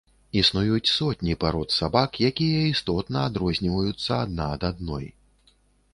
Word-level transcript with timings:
Існуюць 0.39 0.91
сотні 0.99 1.35
парод 1.43 1.75
сабак, 1.75 2.17
якія 2.31 2.63
істотна 2.73 3.17
адрозніваюцца 3.33 4.11
адна 4.23 4.51
ад 4.55 4.61
адной. 4.71 5.05